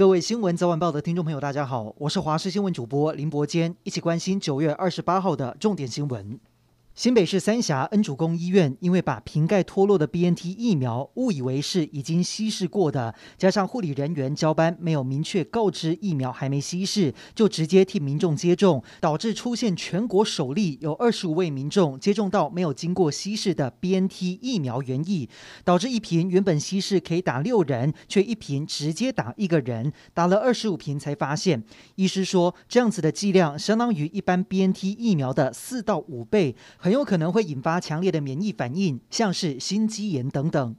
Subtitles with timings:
[0.00, 6.40] 各位新闻早晚报的听众朋友，大家好，我是华视新闻主播林伯坚，一起关心九月二十八号的重点新闻。
[7.00, 25.26] 新北市三峡恩主公医院因为把瓶盖脱落的 BNT 疫苗误以为是已经稀释过的，加上护理人员交班没有明确告知疫苗还没稀释，就直接替民众接种，导致出现全国首例有二十五位民众接种到没有经过稀释的 BNT 疫苗原液，
[25.64, 31.64] 导致一瓶原本稀释可以打六人，却一瓶直接打一个人，打了二十五瓶才发现。
[31.94, 36.54] 医师说，这样子的剂量相当于一般 BNT 疫苗的四到五倍。
[36.76, 40.74] 很很有可能会引发强烈的免疫反应，像是心肌炎等等。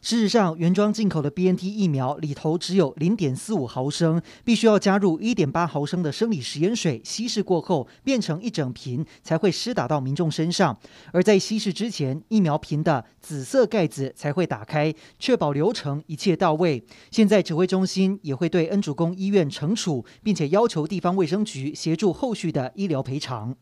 [0.00, 10.78] 事实上，原装进口的 BNT 疫苗里头只有零点四五毫升，必须要加入一点八毫升的生理食盐水稀释过后，变成一整瓶才会施打到民众身上。
[11.12, 16.84] 而在稀释之前，疫苗瓶的紫色盖子才会打开，确保流程一切到位。
[17.10, 23.56] 现在指挥中心也会对恩主公医院惩处，并且要求地方卫生局协助后续的医疗赔偿。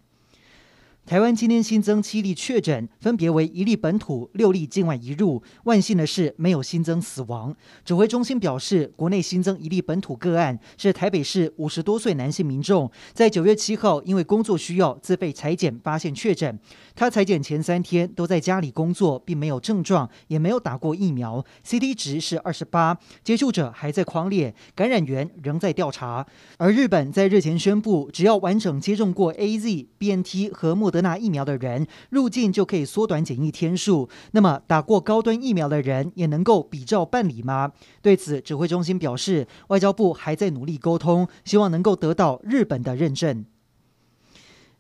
[1.09, 5.43] 台湾今天新增七例确诊，分别为一例本土、六例境外移入。
[5.65, 7.57] 万幸的是，没有新增死亡。
[7.83, 16.61] 指挥中心表示，国内新增一例本土个案，是台北市五十多岁男性民众，在九月七号因为工作需要自费采检发现确诊。
[16.95, 26.27] 他采检前三天都在家里工作，并没有症状，也没有打过疫苗，CT 值是二十八，接触者还在匡列，感染源仍在调查。
[26.59, 34.09] 而日本在日前宣布，只要完整接种过 AZ、BNT 和莫德德纳疫苗的人入境就可以缩短检疫天数。
[34.33, 37.71] 那么，打过高端疫苗的人也能够比照办理吗？
[38.03, 43.45] 对此，指挥中心表示，外交部还在努力沟通，希望能够得到日本的认证。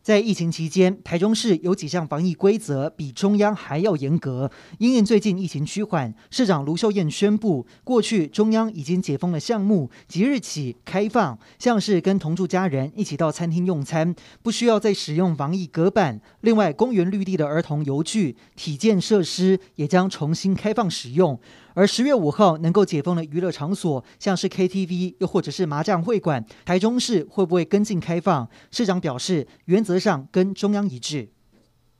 [0.09, 4.51] 在疫情期间，台中市有几项防疫规则比中央还要严格。
[4.78, 16.18] 因应最近疫情趋缓，市长卢秀燕宣布，过去中央已经解封的项目，即日起开放，像是跟同住家人一起到餐厅用餐，不需要再使用防疫隔板。
[16.41, 21.39] 另外，公园绿地的儿童游具、体健设施也将重新开放使用。
[21.74, 28.48] 而十月五号能够解封的娱乐场所，像是 KTV 又或者是麻将会馆，台中市会不会跟进开放？
[28.73, 31.31] 市长表示，原则上跟中央一致。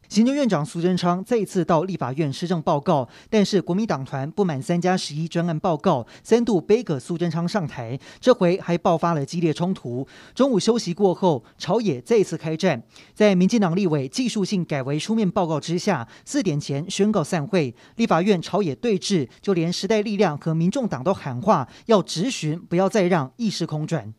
[0.09, 10.09] 行政院长苏贞昌再次到立法院施政报告，但是国民党团不满三加十一专案报告，三度杯葛苏贞昌上台，这回还爆发了激烈冲突。
[10.35, 12.83] 中午休息过后，朝野再次开战，
[13.13, 17.75] 在民进党立委技术性改为书面报告之下，四点前宣告散会。
[17.97, 24.15] 立法院朝野对峙，就连时代力量和民众党都喊话要质询，不要再让议事空转。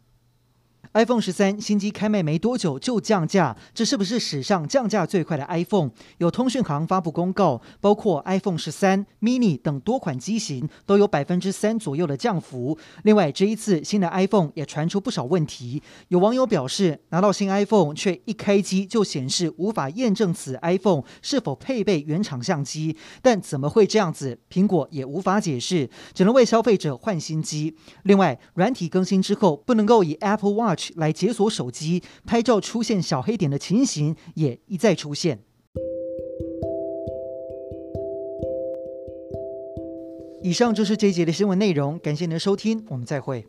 [0.94, 5.92] iPhone 十三新机开卖没多久就降价，这是不是史上降价最快的 iPhone？
[6.18, 12.76] 有通讯行发布公告，包括 iPhone 十三、mini 等多款机型都有百分之三左右的降幅。
[13.04, 15.80] 另外，这一次新的 iPhone 也传出不少问题。
[16.08, 24.40] 有网友表示，拿到新 iPhone 却一开机就显示无法验证此 iPhone 是否配备原厂相机，但怎么会这样子？
[24.50, 27.76] 苹果也无法解释，只能为消费者换新机。
[28.02, 35.40] 另外，软体更新之后不能够以 Apple Watch 来解锁手机拍照出现小黑点的情形也一再出现。
[40.42, 43.46] 以上就是这一节的新闻内容，感谢您的收听，我们再会。